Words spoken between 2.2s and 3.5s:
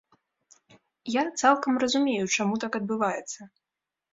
чаму так адбываецца.